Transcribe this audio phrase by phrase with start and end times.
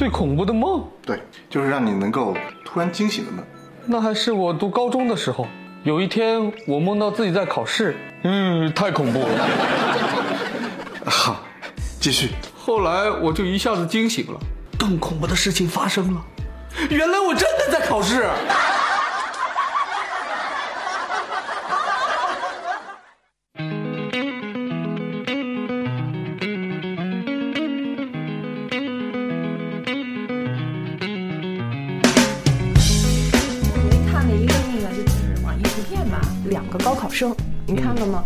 [0.00, 1.20] 最恐怖的梦，对，
[1.50, 3.44] 就是让你能够突然惊醒的梦。
[3.84, 5.46] 那还是我读高中的时候。
[5.84, 9.28] 有一天，我梦到自己在考试，嗯，太恐怖了。
[11.04, 11.42] 好，
[12.00, 12.30] 继续。
[12.56, 14.40] 后来我就一下子惊醒了，
[14.78, 16.24] 更恐怖的事情发生了，
[16.88, 18.26] 原来我真的在考试。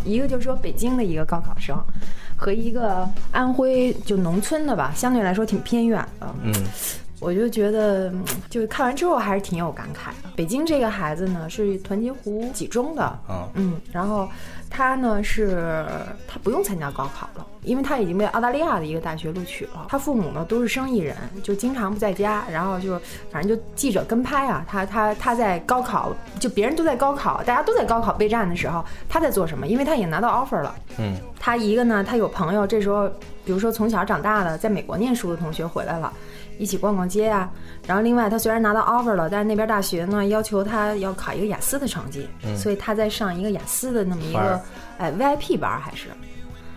[0.04, 1.76] 一个就是说北京的一个高考生，
[2.36, 6.34] 和一个安徽就农村的吧，相对来说挺偏远的。
[6.42, 6.52] 嗯，
[7.24, 10.28] 我就觉得，嗯就是看完之后还是挺有感慨的。
[10.37, 14.28] 北京这个孩子呢是团结湖几中的，啊嗯，然后
[14.69, 15.87] 他呢是
[16.29, 19.87] 他不用参加高考了，因为他已经被澳大利亚的一个大学录取了。
[19.88, 29.66] 他父母呢都是生意人，就经常不在家，然后就反正就记者跟拍啊，他他他在高考，就别人都在高考，大家都在高考备战的时候，他在做什么？
[29.66, 30.74] 因为他已经拿到 offer 了。
[30.98, 33.09] 嗯，他一个呢，他有朋友，这时候
[33.45, 36.13] 比如说从小长大的在美国念书的同学回来了。
[36.59, 37.51] 一起逛逛街啊、
[37.87, 44.60] 然后另外他虽然拿到 offer 了，但是那边大学呢要求他要考一个雅思的成绩，所以他在上一个雅思的那么一个
[44.99, 46.09] 哎 VIP 班儿还是，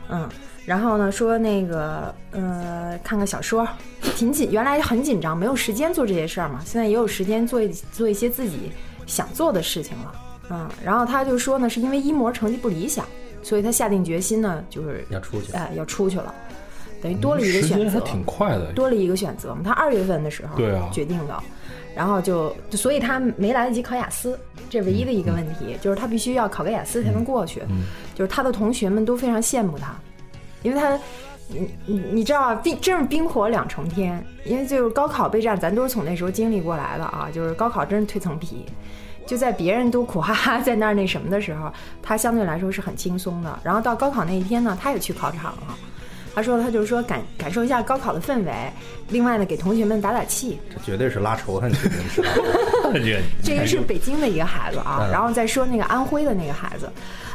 [0.09, 0.27] 嗯，
[0.65, 3.67] 然后呢说那个呃看看小说，
[4.15, 8.71] 挺紧，原来很紧张，没有时间做这些事儿嘛，现在也有时间做一做一些自己
[9.05, 10.15] 想做的事情了，
[10.49, 13.05] 嗯，然后他就说呢是因为一模成绩不理想，
[13.43, 15.53] 所以他下定决心呢就是要出去。
[15.53, 16.33] 哎要出去了，
[17.01, 18.71] 等于多了一个选择，挺快的。
[18.73, 19.61] 多了一个选择嘛。
[19.63, 21.43] 他二月份的时候对啊决定的，
[21.95, 27.61] 然后就就所以他没来得及考雅思，这唯一的一个问题、就是他必须要考个雅思才能过去。
[28.15, 29.95] 就是他的同学们都非常羡慕他，
[30.63, 30.99] 因为他。
[31.49, 37.29] 你你你知道冰真是冰火两重天，因为就是高考备战，咱都是从那时候经历过来的啊。
[37.33, 38.65] 就是高考真是蜕层皮，
[39.25, 41.71] 就在别人都苦哈哈在那儿那什么的时候，
[42.03, 43.59] 他相对来说是很轻松的。
[43.63, 45.77] 然后到高考那一天呢，他也去考场了。
[46.37, 48.53] 他说他就是说感感受一下高考的氛围，
[49.09, 50.59] 另外呢给同学们打打气。
[50.71, 52.21] 这绝对是拉仇恨肯定是？
[53.03, 56.87] 这 这个是北京的一个孩子啊，嗯然后再说那个安徽的那个孩子，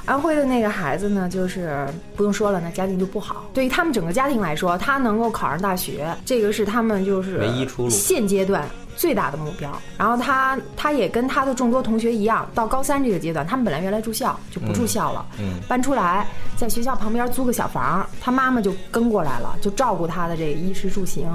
[0.04, 3.50] 安徽的那个孩子呢，就是不用说了，那家境就不好。
[3.52, 8.64] 对于他们整个家庭来说，他能够考上大学，这个是他们就是唯一出路现阶段
[8.96, 9.70] 最大的目标。
[9.96, 16.26] 然后他他也跟他的众多同学一样，到高三这个阶段，他们本来原来住校就不住校了，嗯搬出来
[16.56, 21.26] 在学校旁边租个小房，他妈妈就跟过来了，就照顾他的这个衣食住行。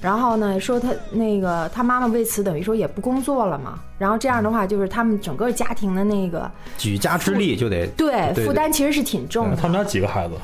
[0.00, 9.56] 然后呢，说他那个他妈妈为此等于说也不工作了嘛，然后这样的话就是他们整个家庭的那个举家之力就得对对负担其实是挺重的。
[9.56, 10.34] 他们家几个孩子？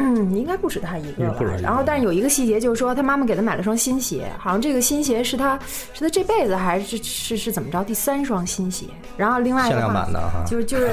[0.00, 5.58] 嗯，应该不止他一个吧然后，但是有一个细节就是说，他妈妈给他买了双新鞋，好像这个新鞋是他
[5.92, 8.86] 是他这辈子还是是是怎么着第三双新鞋。
[9.16, 10.44] 然后另外限量的话版的哈。
[10.46, 10.90] 就是就是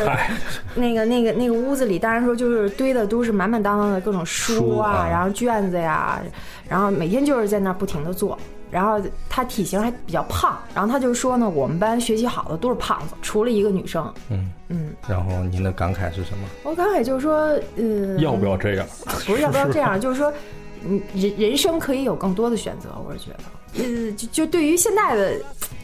[0.75, 6.21] 那个那个那个屋子里，当然说就是堆的都是满满当当的各种书书啊，啊然后卷子呀，
[6.67, 8.37] 然后每天就是在那儿不停的做。
[8.69, 14.13] 然后他体型还比较胖，然后他就说呢，我们班学习好的都是胖子，除了一个女生。
[14.29, 16.47] 嗯嗯，然后您的感慨是什么？
[16.63, 18.85] 我感慨就是说，呃，要不要这样？
[19.25, 20.31] 不是要不要这样，就是说，
[20.85, 23.39] 嗯，人人生可以有更多的选择，我是觉得，
[23.77, 25.33] 呃，就就对于现在的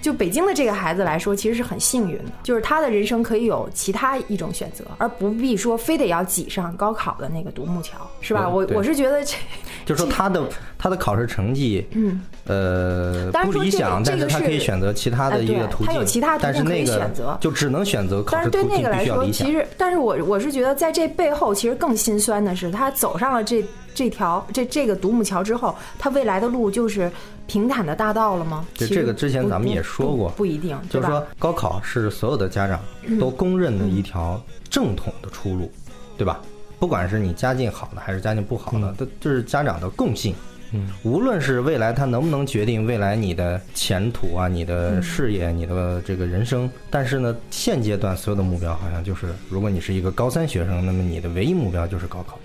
[0.01, 8.49] 就北京的这个孩子来说，其实是很幸运的，就是他的人生可以有其他一种选择，而不必说非得要挤上高考的那个独木桥，是吧？
[8.49, 9.35] 我我是觉得这，
[9.85, 10.43] 就是说他的
[10.77, 19.53] 他的考试成绩，嗯，呃，不理想，这个但是他可以选择其他的一个途径，他有其他途径可以选择就只能选择考但是对试途径那个来说，必须要理想其。
[19.53, 23.63] 实，但是我我是觉得，在这背后，其实更心酸的是，他走上了这
[23.95, 27.11] 这条这这个独木桥之后，他未来的路就是
[27.47, 28.65] 平坦的大道了吗？
[28.73, 32.79] 就这个之前咱们也说过不不一定，就是说，高考是所有的家长
[33.19, 35.71] 都公认的一条正统的出路，
[36.17, 36.41] 对吧？
[36.79, 40.35] 不管是你家境好的还是家境不好的，都这是家长的共性。
[40.75, 52.39] 嗯，无论是未来他能不能决定未来你的前途啊、你的事业、你的这个人生，但是呢，现阶段所有的目标好像就是，如果你是一个高三学生，那么你的唯一目标就是高考。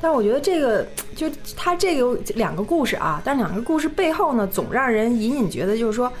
[0.00, 1.26] 但是我觉得这个就
[1.56, 6.12] 他这个两个故事啊，但两个故事背后呢，总让人隐隐觉得就是说。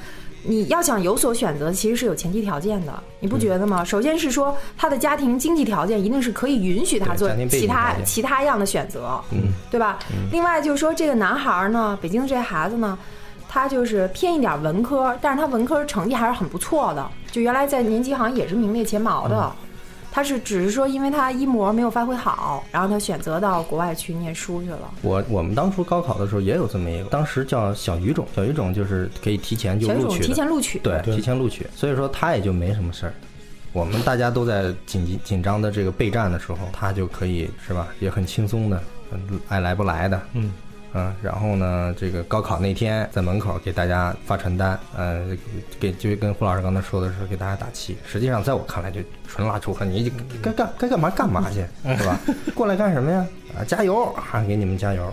[0.48, 3.82] 你要想有所选择，其实是有前提条件的，你不觉得吗？
[3.82, 9.98] 首先是说他的家庭经济条件一定是可以允许他做其他其他样的选择，嗯，对吧？
[10.30, 12.96] 另外就是说，这个男孩儿呢，北京的这孩子呢，
[13.48, 19.52] 他就是偏一点文科，但是他文科成绩还是很不错的，就原来在年级好像也是名列前茅的。
[20.16, 24.90] 他是只是说因为他一模没有发挥好，然后他选择到国外去念书去了。
[25.02, 33.12] 我我们当初高考的时候也有这么一个，当时叫小语种，小语种就是可以提前就录取，提前录取，对，提前录取，所以说他也就没什么事儿。
[33.74, 40.50] 我们大家都在紧急紧张的这个备战的时候，他就可以是吧，也很轻松的，嗯爱来不来的，嗯
[40.96, 45.36] 嗯，然后呢，这个高考那天在门口给大家发传单，呃，
[45.78, 47.98] 给就跟胡老师刚才说的是给大家打气。
[48.06, 50.10] 实际上，在我看来就纯拉仇恨，你
[50.42, 51.66] 该干该干嘛干嘛去，
[51.98, 52.18] 是吧？
[52.56, 53.26] 过来干什么呀？
[53.58, 55.12] 啊，加油啊，给你们加油。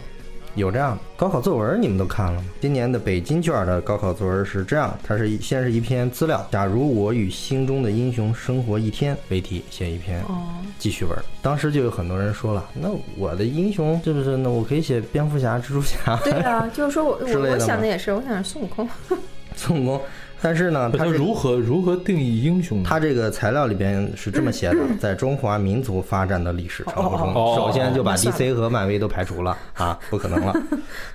[0.55, 2.45] 有这样的高考作文，你们都看了吗？
[2.61, 10.43] 今年的北京卷的高考作文是这样，它是先是一篇资料，假如我与心中的英雄生活一天为题写一篇哦，
[10.77, 11.17] 记叙文。
[11.41, 14.37] 当时就有很多人说了，那我的英雄是不是？
[14.37, 18.87] 那我可以写蝙蝠侠、蜘蛛侠、对啊，就是说我我我想的也是，我想孙悟空。
[19.55, 20.01] 孙悟空。
[20.43, 22.85] 但是呢，他如何如何定义英雄呢？
[22.85, 30.53] 他这个材料里边是这么写的， 在中华民族发展的历史长河中，哦首先就把 DC 和漫威都排除了啊， 不可能了。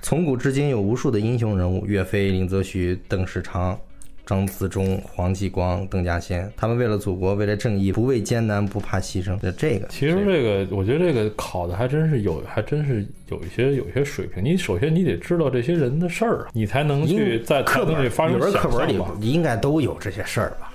[0.01, 3.77] 从古至今有无数的英雄人物，岳飞、林则徐、邓世昌。
[4.29, 9.39] 张自忠、黄继光、邓稼先，他们为了祖国，为了正义，不畏艰难，不怕牺牲。
[9.39, 14.43] 就这个，其实这个，我觉得这个考的还真是有，还真是有一些有一些水平。
[14.43, 19.01] 你首先你得知道这些人的事儿，你才能去在课本里发生语文课本里。
[19.19, 20.68] 应该都有这些事儿吧？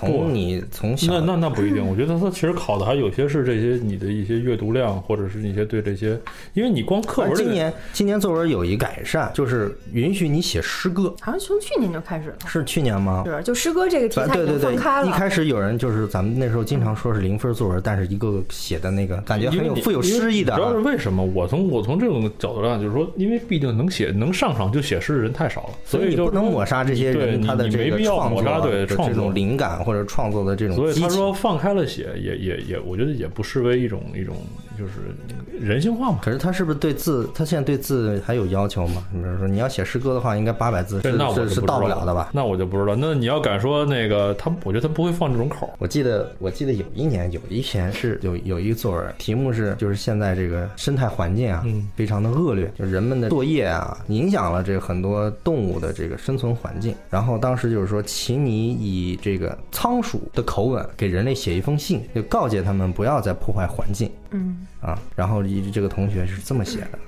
[0.00, 6.18] 不从你从小那那那不一定，我觉得他其实考的还有些是这些你的一些阅读量，或者是一些对这些，
[6.54, 13.22] 因为你光课文今年今年作文有一改善，就是允许你写诗歌，好像从去年就开始了，是去年吗？
[13.26, 14.74] 是就诗歌这个题材对对对。
[14.74, 20.80] 一开始有人就是咱们那时候经常说是零分作文，但是一个个写的那个感觉很有富有诗意的主要是啊。
[20.80, 21.22] 为什么？
[21.24, 29.32] 我从我从这种角度上就是说，因为毕竟能写能上场就写诗的人太少了，所以就不能抹杀这些人他的这个你没必要创作抹杀对的这种。
[29.32, 31.08] 灵感或者创作的这种所以他。
[31.08, 34.36] 说放开了写，也也也，我觉得也不失为一种一种
[34.82, 36.18] 就是人性化嘛。
[36.20, 37.28] 可是他是不是对字？
[37.32, 39.04] 他现在对字还有要求吗？
[39.12, 42.30] 你比如说你要写诗歌的话，应该八百字对，是那我就是到不了的吧？
[42.32, 42.96] 那我就不知道。
[42.96, 45.72] 那你要敢说那个他，我觉得他不会放这种口。
[45.78, 56.94] 我记得我记得有一年有一篇是有有一个作文，题目是就是现在这个生态环境啊，嗯非常的恶劣，就人们的作业啊，影响了这个很多动物的这个生存环境。
[57.08, 66.98] 然后当时就是说，请你以这个仓鼠的口吻给人类写一封信，就告诫他们不要再破坏环境嗯，啊，然后一这个同学是这么写的，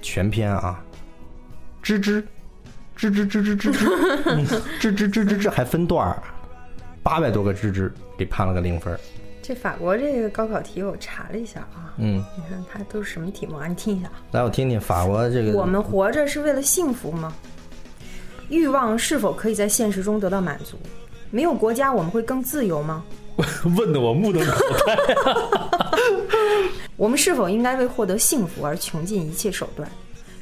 [0.00, 0.80] 全篇啊，
[1.82, 2.22] 吱吱，
[2.96, 3.86] 吱吱吱吱吱吱，
[4.80, 6.22] 吱吱 吱吱吱，还分段儿，
[7.02, 8.96] 八百多个吱吱，给判了个零分。
[9.40, 13.66] 这法国这个高考题我查了一下啊，嗯，你看它都是什么题目啊？
[13.66, 15.52] 你听一下，来我听听法国这个。
[15.58, 17.32] 我们活着是为了幸福吗？
[18.50, 20.78] 欲望是否可以在现实中得到满足？
[21.30, 23.02] 没有国家我们会更自由吗？
[23.76, 25.14] 问的我目瞪口呆。
[27.02, 29.90] 我们是否应该为获得幸福而穷尽一切手段？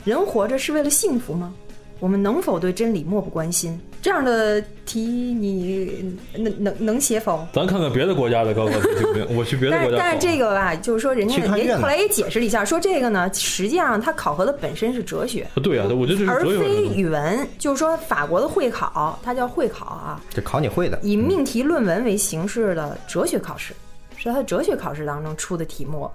[0.05, 1.55] 人活着是为了幸福吗？
[2.01, 3.81] 我们能否对真理漠不关心？
[4.03, 7.47] 这样的题你能能能写否？
[7.55, 9.27] 咱看看别的国家的高考题行不行？
[9.39, 9.97] 我去别的国家。
[9.97, 16.85] 但是但是这个吧，就是说人家也后来也解释了一下，说这个呢，实际上它考核的本身是哲学，对啊，我觉得这是而哲学非。
[16.95, 17.49] 语文。
[17.59, 23.73] 就是说法国的会考，它叫会考啊，这考你会的，以命题论文为形式的哲学考试，
[24.23, 26.09] 是他的哲学考试当中出的题目。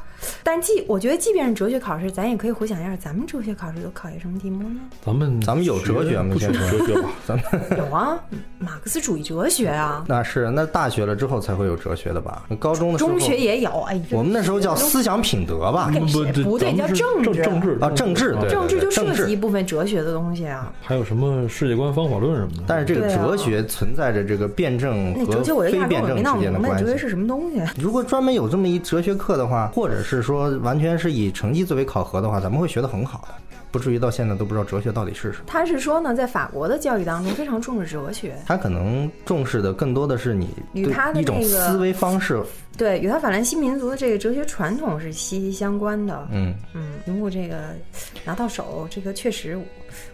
[0.44, 4.80] 但即我觉得，即便是哲学考试，咱也可以回想一下，咱们哲学考试都考些什么题目呢？
[5.04, 7.10] 咱们咱们有哲学吗先说哲学吧？
[7.25, 7.46] 咱们
[7.78, 8.18] 有啊，
[8.60, 12.44] 马克思主义哲学啊， 那是那大学了之后才会有哲学的吧？
[12.60, 13.70] 高中的时候，中学也有。
[13.82, 15.91] 哎，我们那时候叫思想品德吧？
[16.12, 20.72] 不对不对叫政治政治啊政治对政治就政治涉及一部分哲学的东西啊。
[20.82, 22.63] 还有什么世界观方法论什么的？
[22.65, 26.86] 但是这个哲学存在着这个辩证和那哲学我就非辩证之间的明白关系。
[26.86, 27.62] 哲学是什么东西。
[27.77, 33.34] 如 如果专门有这么一哲学课的话，或者是说完全是以成绩作为考核的话，咱们会学得很好的，
[33.75, 35.44] 不至于到现在都不知道哲学到底是什么。
[35.48, 42.41] 他是说呢，在法国的教育当中非常重视哲学，他可能重视的更多的是你与他的一种那个思维方式，
[42.77, 46.25] 对，与他法兰西民族的这个哲学传统是息息相关的。
[46.32, 47.75] 嗯，嗯，如果这个
[48.24, 49.60] 拿到手，这个确实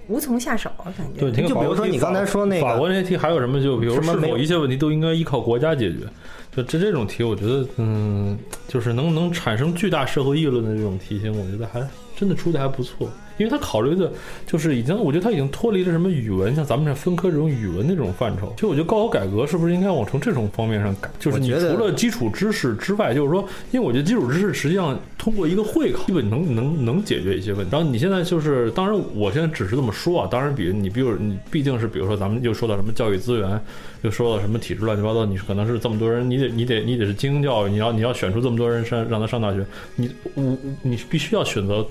[0.07, 1.19] 无从下手啊，感觉。
[1.19, 3.61] 对，听就比如说你刚才说那个法国那些题还有什么？
[3.61, 5.99] 就比如是什么没有否一些问题都应该依靠国家解决？
[6.53, 8.37] 就这这种题，我觉得，嗯，
[8.71, 11.85] 就是能能产生巨大社会议论的这种题型，我觉得还
[12.15, 13.09] 真的出的还不错。
[13.37, 14.11] 因为他考虑的
[14.45, 18.53] 就是已经，我觉得他已经脱离了什么语文，像咱们这分科这种语文的这种范畴。
[18.55, 21.09] 其实我觉得高考改革是不是应该往从这种方面上改？
[21.19, 27.71] 就是你除了基础知识之外，就是说，因为我觉得基础知识实际上通过一个会考，基本能能能解决一些问题。
[27.71, 33.59] 然后你现在就是，当然我现在只是这么说啊，当然比你比如你毕竟是比如说咱们又说到什么教育资源，
[34.03, 39.65] 又说到什么体制乱七八糟，你可能是这么多人，你得你得你得是精英教育，你要你要选出这么多人上让他上大学，
[39.95, 41.85] 你我你必须要选择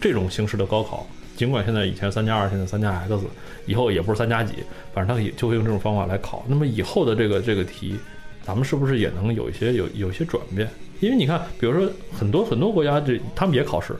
[0.00, 1.06] 这种形式的高考。
[1.36, 3.20] 尽管现在以前三加二，现在三加 X，
[3.66, 4.54] 以后也不是三加几，
[4.94, 6.42] 反正他也就会用这种方法来考。
[6.48, 7.94] 那么以后的这个这个题，
[8.42, 10.66] 咱们是不是也能有一些有有一些转变？
[11.00, 11.86] 因为你看，比如说
[12.18, 13.94] 很多很多国家这他们也考试，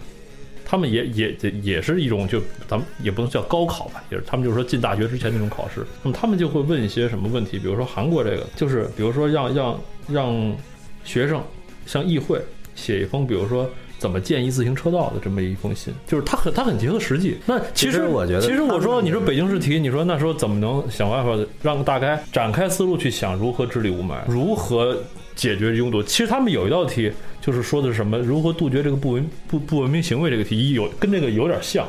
[0.64, 5.84] 他们也也也也是一种就咱们也不能叫高考吧，也是他们就是说进大学之前那种考试。
[6.02, 7.58] 那么他们就会问一些什么问题？
[7.58, 10.56] 比如说韩国这个，就是比如说让让让
[11.04, 11.42] 学生
[11.86, 12.38] 向议会
[12.74, 17.38] 写一封，比如说怎么建一自行车道的这么一封信，就是他很他很结合实际。
[17.46, 24.96] 那其其实我觉得其实我说你说北京市题，你说那时候怎么能想办法让大概展开思路去想如何治理雾霾，如何
[25.34, 26.02] 解决拥堵？
[26.02, 28.18] 其实他们有一道题就是说的是什么？
[28.18, 30.28] 如何杜绝这个不文不不文明行为？
[30.30, 31.88] 这个题有跟这个有点像，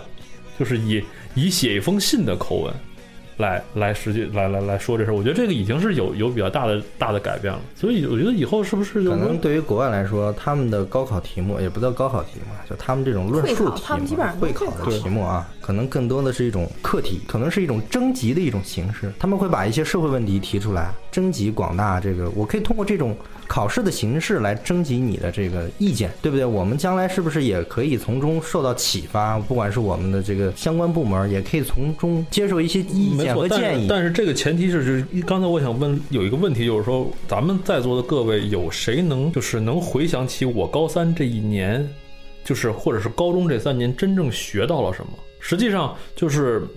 [0.57, 1.03] 就是以
[1.35, 2.73] 以写一封信的口吻。
[3.37, 19.11] 来来实际来来来说这事儿，我觉得这个已经是有有比较大的大的改变了，所以我觉得以后是不是就可能对于国外来说，他们的高考题目也不叫高考题嘛，就他们这种论述题他们基本上都嘛会考的题目啊，可能更多的是一种课题，可能是一种征集的一种形式。
[19.19, 23.15] 他们会把一些社会问题提出来，征集广大这个，我可以通过这种
[23.47, 26.45] 考试的形式来征集你的这个意见，对不对？
[26.45, 29.39] 我们将来是不是也可以从中受到启发？
[29.39, 33.83] 不管是我们的这个相关部门，也可以从中接受一些意见和建议。
[33.83, 41.87] 是但是这个前提是，就是刚才我想问有一个问题，就是说咱们在座的各位有谁能就是能回想起我高三这一年，
[42.43, 45.13] 就是或者是高中这三年真正学到了什么？
[45.39, 46.67] 实际上就是。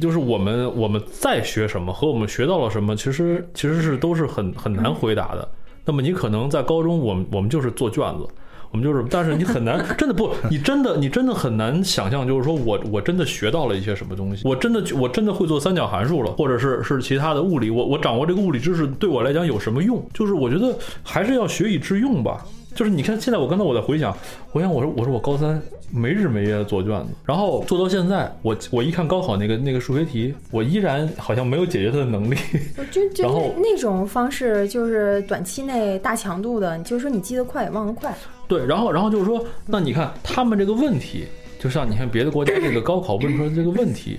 [0.00, 5.46] 就是我们我们在学什么和我们学到了什么，其实其实是都是很很难回答的。
[5.84, 8.26] 那么你可能在高中，我们我们就是做卷子，
[8.70, 20.02] 我们就是，但是你很难，真的不，你真的你真的很难想象，就是说我我真的学到了一些什么东西，我真的我真的会做三角函数了，或者是是其他的物理，我我掌握这个物理知识对我来讲有什么用？
[20.14, 22.44] 就是我觉得还是要学以致用吧。
[22.74, 24.16] 就是你看，现在我刚才我在回想，
[24.50, 25.60] 回想我说我说我高三
[25.90, 32.36] 没日没夜的做卷子，然后做到现在，我我一看高考那个那个数学题，我依然好像没有解决它的能力。
[32.90, 38.14] 就 就然后那那种方式，就是短期内大强度的，就是说你记得快也忘得快。
[38.48, 41.24] 对，然后然后就是说，那你看他们这个问题，
[41.58, 44.18] 就像你看别的国家这个高考问出来的这个问题，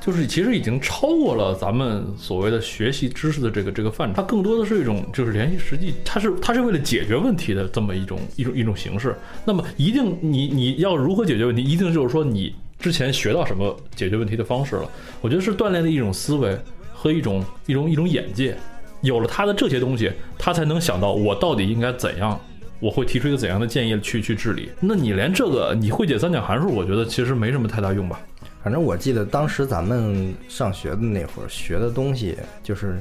[0.00, 9.14] 就是其实已经超过了咱们所谓的学习知识的这个这个范畴，它更多的是一种就是联系实际，它是它是为了解决问题的这么一种一种一种形式。
[9.44, 14.90] 那么一定你你要如何解决问题，一定就是说你之前学到什么解决问题的方式了。
[15.20, 16.56] 我觉得是锻炼的一种思维
[16.92, 18.56] 和一种一种一种眼界。
[19.02, 22.40] 有了他的这些东西，他才能想到我到底应该怎样，
[22.80, 24.70] 我会提出一个怎样的建议去去治理。
[24.80, 28.20] 那你连这个你会解三角函数，我觉得其实没什么太大用吧。
[28.68, 32.98] 反正我记得当时咱们上学的那会儿学的东西，就是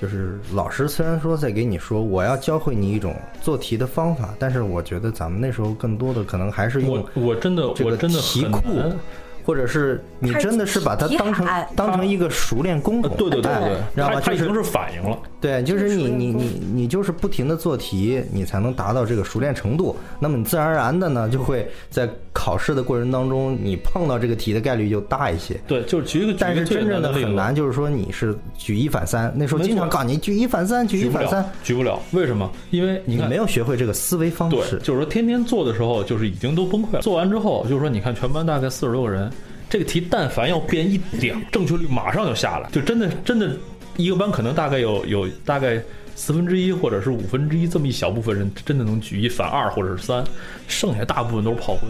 [0.00, 8.96] 就是老师虽然说在给你说我要教会你一种做题的方法，但是我觉得咱们那时候更多的可能还是用我我真的我真的题库难。
[9.44, 11.46] 或者是你真的是把它当成
[11.76, 14.14] 当成一个熟练工种，对对对哎对，知道吧？
[14.14, 15.18] 就是他他已经是反应了。
[15.40, 19.94] 对，就是你你你你就是不停的做题，你才能达到这个熟练程度。
[20.18, 25.60] 那么你自然而然的呢，就会在考试的过程当中，你碰到这个题的概率就大一些。
[25.66, 32.00] 对，就是举一个，但是真正的很难，就是说你是举一反三，那时候经常告诉你举一反三，举一反三，，举不了。
[32.12, 32.50] 为什么？
[32.70, 34.78] 因为你看没有学会这个思维方对，式。
[34.78, 37.02] 就是说天天做的时候，就是已经都崩溃了。
[37.02, 39.30] 做完之后，就是说你看全班大概四十多个人，
[39.68, 43.56] 这个题但凡要变一点，正确率马上就下来，就真的真的
[43.96, 45.82] 一个班可能大概有有大概
[46.14, 50.24] 四分之一或者是五分之一这么一小部分人真的能举一反二或者是三，
[50.68, 51.88] 剩下大部分都是炮灰。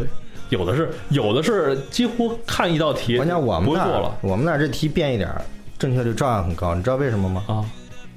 [0.51, 5.43] 有的是，有的是几乎看一道题，关键我们那做了我们那这题变一点儿，
[5.79, 6.75] 正确率照样很高。
[6.75, 7.45] 你知道为什么吗？
[7.49, 7.65] 啊。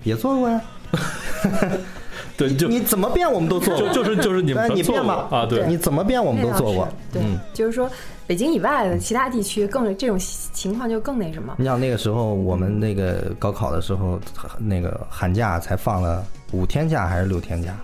[0.04, 0.62] 也做过呀，
[2.38, 3.89] 对，就你怎么变我们都做过。
[3.89, 6.88] 就就是就是你们你变吧啊，对，你怎么变我们都做过。
[7.12, 7.89] 对，嗯，就是说
[8.27, 11.56] 北京以外的其他地区更这种情况就更那什么。
[11.58, 14.20] 你想那个时候我们那个高考的时候，
[14.60, 17.75] 那个寒假才放了五天假还是六天假？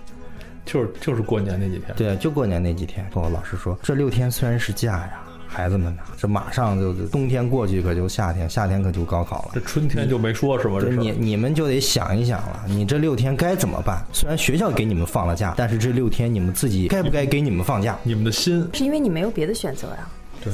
[0.64, 1.94] 就是就是过年那几天。
[1.96, 3.04] 对，就过年那几天。
[3.12, 5.20] 跟我老师说，这六天虽然是假呀，
[5.54, 9.60] 孩子们呐，这马上就冬天过去，可就夏天，夏天可就高考了这。
[9.60, 10.78] 春天就没说是吧？
[10.80, 14.04] 这你你们就得想一想了，你这六天该怎么办？
[14.12, 17.96] 虽然学校给你们放了假，但是这六天你们自己该不该给你们放假？
[18.02, 20.08] 你们的心，是因为你没有别的选择呀，
[20.42, 20.52] 对，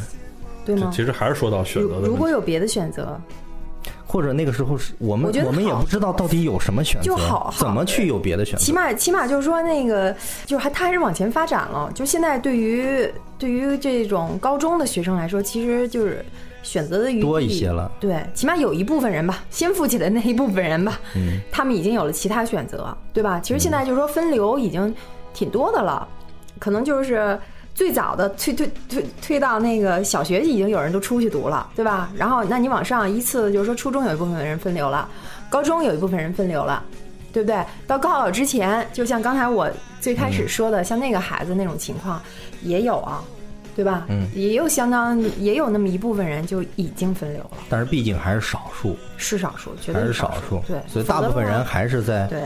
[0.66, 0.90] 对吗？
[0.94, 3.18] 其实还是说到选择的如果有别的选择，
[4.10, 8.64] 或者那个时候是我们我我们也不知道到底有什么选择，就好好怎么去有别的选择？
[8.64, 10.12] 起码起码就是说那个，
[10.46, 11.88] 就是还他还是往前发展了。
[11.94, 16.24] 就现在对于对于这种高中的学生来说，其实就是
[16.64, 17.90] 选择的余地多一些了。
[18.00, 23.38] 对，起码有一部分人吧，先富起的那一部分人吧，嗯他们已经有了其他选择，对吧？
[23.40, 24.92] 其实现在就是说分流已经
[25.32, 26.08] 挺多的了，
[26.58, 27.38] 可能就是
[27.74, 32.10] 最早的推推推推到那个小学已经有人都出去读了，对吧？
[32.14, 35.08] 然后那你往上依次就是说初中有一部分人分流了，
[35.48, 36.82] 高中有一部分人分流了。
[37.32, 37.64] 对不对？
[37.86, 42.20] 到高考之前，就像刚才我最开始说的，像那个孩子那种情况
[42.64, 43.22] 也有啊，
[43.76, 44.04] 对吧？
[44.08, 47.58] 嗯也有相当也有那么一部分人就已经分流了。
[47.68, 50.60] 但是毕竟还是少数，是少数，绝对还是少少数。
[50.66, 52.42] 对，所以大部分人还是在对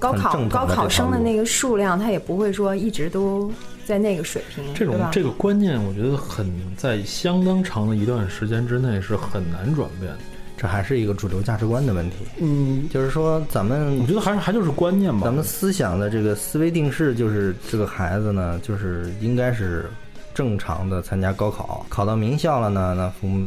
[0.00, 3.48] 高考高考生的那个数量，他也不会说一直都
[3.84, 10.18] 在那个水平，这种这个观念，我觉得很在相当长的一段时间之内是很难转变的。
[10.56, 12.18] 这还是一个主流价值观的问题。
[12.38, 15.22] 嗯，就是说，咱们我觉得还是还就是观念吧。
[15.24, 19.90] 咱们思想的这个思维定式，就是这个孩子呢，就是应该是
[20.32, 23.46] 正常的参加高考，考到名校了呢，那父母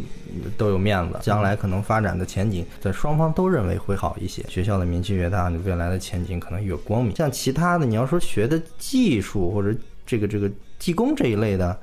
[0.58, 4.44] 都有面子，将来可能发展的前景，在双方都认为会好一些。
[4.50, 7.16] 学校的名气越大，你未来的前景可能越光明。
[7.16, 9.74] 像其他的，你要说学的技术或者
[10.08, 10.50] 这个这个
[10.80, 11.78] 技工这一类的。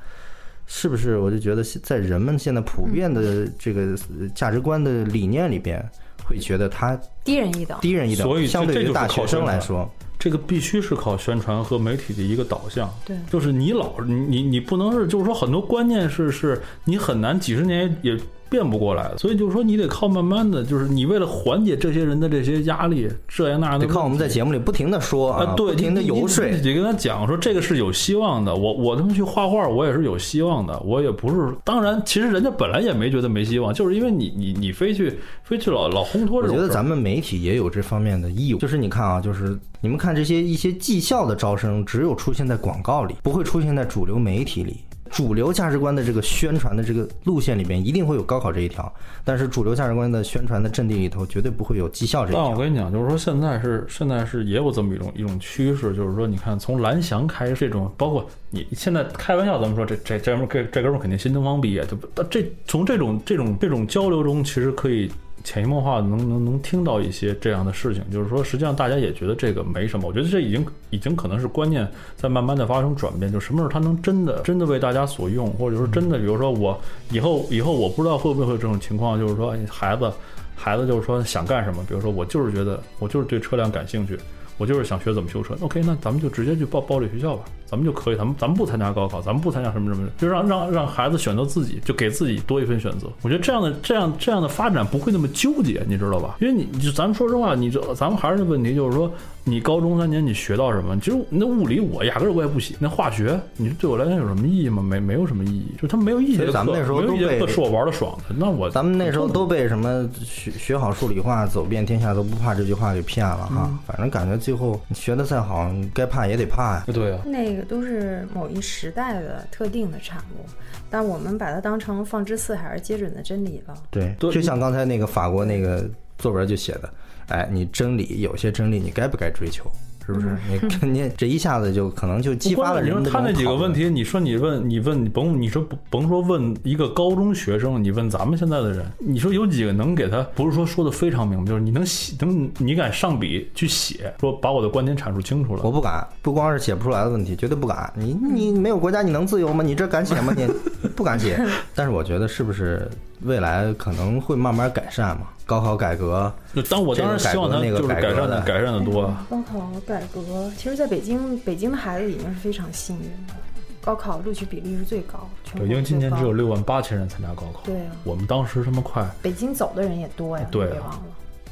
[0.67, 1.19] 是不是？
[1.19, 5.79] 我就觉得现在人们现在普遍的这个呃价值观的理念里边，
[6.27, 7.79] 会觉得他低人一等。
[7.83, 8.27] 低人一等。
[8.27, 9.87] 所以这相对大学生来说，
[10.19, 12.91] 这个必须是靠宣传和媒体的一个导向。
[13.05, 18.19] 对就是你老你你你不能是，就是说很多观念是是你很难几十年也
[18.55, 26.61] 变不过来的，所以就是说你得靠慢慢的，就是你为了缓解这些人的这些压力，这样那样的得靠我们在节目里不停的说啊，对，不停的游说你。
[26.61, 28.55] 得跟他讲说这个是有希望的。
[28.55, 30.79] 我我他妈去画画，我也是有希望的。
[30.85, 36.57] 我也不是，当然，其实人家本来也没觉得没希望，就是因为你你你非去非去老老烘托这种。
[36.57, 44.77] 我觉得咱们媒体也有这方面的义务，就是你看啊，就是你们看这些一些技校的招生，只有出现在广告里，不会出现在主流媒体里。
[45.11, 48.93] 主流价值观的这个宣传的这个路线里边，一定会有高考这一条，
[49.23, 52.43] 但是主流价值观的宣传的阵地里头，绝对不会有技校这一条。
[52.43, 62.23] 但我跟你讲，就是说现在是现在是也有这么一种一种趋势，就是说，你看从蓝翔开始这种，包括你现在开玩笑咱们说这这这哥们这哥们肯定新东方毕业，就不？
[62.25, 65.11] 这从这种这种这种交流中，其实可以
[65.45, 70.09] 潜移默化能能能听到一些这样的事情，就是说，实际上大家也觉得这个没什么。
[70.09, 80.11] 我觉得这已经已经可能是观念在慢慢的发生转变，就什么时候它能真的真的为大家所用，或者说真的，比如说我以后 以后我不知道会不会有这种情况，就是说孩子
[80.57, 84.19] 孩子就是说想干什么，比如说我就是觉得我就是对车辆感兴趣。
[84.57, 93.09] 我就是想学怎么修车，OK，那咱们就直接去报报这学校吧，咱们就可以，咱们咱们不参加高考，咱们不参加什么什么，就让让让孩子选择自己，就给自己多一份选择。
[93.23, 96.37] 我觉得这样的这样这样的发展不会那么纠结，你知道吧？
[96.41, 99.13] 因为你就咱们说实话，你这咱们还是那问题，就是说
[99.47, 100.99] 你高中三年你学到什么？
[101.01, 104.83] 其实那物理我压根儿我也不喜，那化学你说对我来讲有什么意义吗？
[104.83, 113.71] 没没有什么意义，就它没有意义的课，咱们那时候没有都被一节课是我玩的爽的，那我咱们那时候都被什么学学好数理化，走遍天下都不怕这句话给骗了哈。
[113.87, 116.85] 反正感觉最后你学的再好，该怕也得怕呀。
[116.87, 120.47] 对啊，那个都是某一时代的特定的产物，
[120.89, 123.75] 但我们把它当成放之四海而皆准的真理了。
[123.91, 126.89] 对，对就像刚才那个法国那个作文就写的，
[127.29, 129.71] 哎，你真理有些真理你该不该追求？
[130.07, 130.37] 是不是？
[130.83, 133.89] 你你 这一下子就可能就激发了人的你说他那几个问题。
[133.89, 145.71] 你说你问你问你甭你说甭说问一个高中学生，你问咱们现在的人，你说有几个能给他不是说说的非常明白，就是你能写能你敢上笔去写，说把我的观点阐述清楚了我。
[145.71, 147.91] 不敢，不光是写不出来的问题，绝对不敢。
[147.97, 149.65] 你你没有国家，你能自由吗？
[149.65, 150.35] 你这敢写吗？
[150.37, 150.47] 你
[150.89, 151.39] 不敢写。
[151.75, 152.91] 但是我觉得是不是
[153.23, 155.29] 未来可能会慢慢改善嘛？
[155.47, 159.27] 高考改革，就当我当然希望他这个就是改善的改善的多啊。
[159.29, 163.35] 高考改革，其实在北京，北京的孩子已经是非常幸运的，
[163.83, 171.03] 高考录取比例是最高，北京今年只有六万八千人参加高考，对啊我们当时他妈快，北京走的人也多呀，对啊别忘了，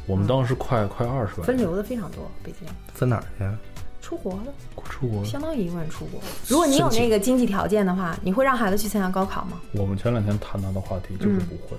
[0.06, 3.54] 我们当时快快二十万分流的非常多，北京分哪儿去啊？
[4.02, 4.52] 出国了
[4.84, 5.24] 出国。
[5.24, 6.20] 相当于一个人出国。
[6.48, 9.58] 如果你有那个经济条件的话，你会让孩子去参加高考吗？
[9.72, 11.76] 我们前两天谈到的话题就是嗯不会，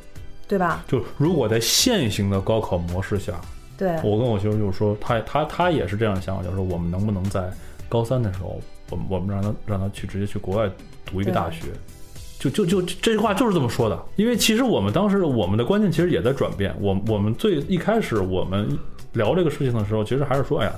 [0.48, 0.84] 对吧？
[0.88, 3.40] 就如果在现行的高考模式下，
[3.78, 7.52] 对，我跟我媳妇就是说，她她她也是这样的想法，就是说我们能不能在
[7.90, 8.60] 高三的时候，
[8.90, 10.72] 我们我们让她让她去直接去国外
[11.06, 11.66] 读一个大学，
[12.40, 14.02] 就就就这句话就是这么说的。
[14.16, 16.74] 因为其实我们当时我们的观念其实也在转变。
[16.80, 18.78] 我我们最一开始我们
[19.14, 20.74] 聊这个事情的时候，其实还是说，哎呀，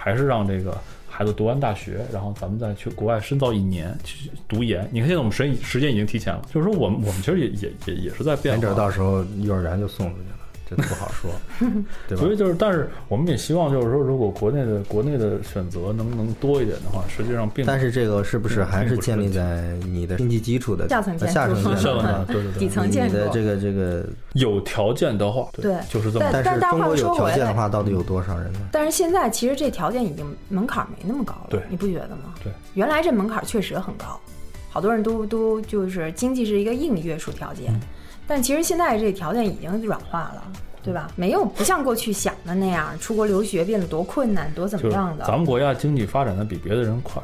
[0.00, 4.88] 还是让这个孩子读完大学，然后咱们再去国外深造一年，去读研。
[4.92, 8.60] 你看现在我们时间时间已经提前了，就是说我们我们其实也也也也是在变化。
[8.60, 10.38] 没准到时候幼儿园就送出去了。
[10.68, 11.30] 这不好说，
[12.06, 12.22] 对吧？
[12.22, 28.60] 所以就是，但是我们也希望，就是说，如果国内的国内的选择能能多一点的话，实际上并但是这个是不是还是建立在你的经济基础的下层建筑下层建筑下层的对对对底层建筑你的这个这个，有条件的话，对就是这么但但是但话中国有说回来条件的话，到底有多少人呢？
[28.70, 32.34] 但是现在其实这条件已经门槛没那么高了，对你不觉得吗？
[32.44, 34.20] 对，原来这门槛确实很高，
[34.68, 37.80] 好多人都都就是经济是一个硬约束条件，嗯
[38.28, 40.44] 但其实现在这条件已经软化了。
[40.80, 41.10] 对吧？
[41.16, 45.24] 没有不像过去想的那样，出国留学变得多困难，多怎么样的。
[45.26, 47.20] 咱们国家经济发展的比别的人快，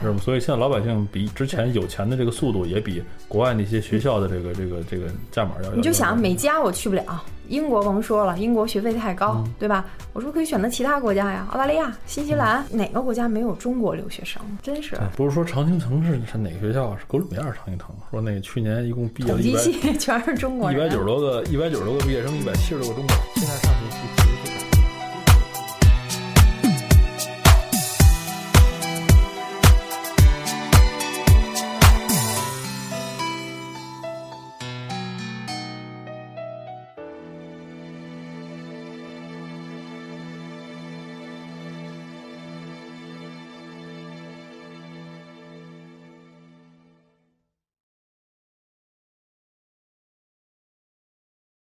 [0.00, 0.18] 是吗？
[0.22, 5.70] 所以现在老百姓比之前有钱的这个速度，也比国外那些学校的这个这个这个价码要。
[5.72, 9.84] 你就想美加我去不了，英国甭说了，英国学费太高，嗯对吧？
[10.12, 14.40] 我说可以选择其他国家呀，澳大利亚、新西兰，嗯哪个国家没有中国留学生？
[14.62, 16.96] 真是不是说常青藤是是哪个学校啊？
[16.98, 17.88] 是哥伦比亚是常青藤。
[18.10, 20.78] 说那个去年一共毕业了统计一百系 全是中国人。
[20.78, 23.24] 一百九十多个，一百九十多个毕业生，一百七十多个中国人。
[23.34, 24.57] 现在上学去其实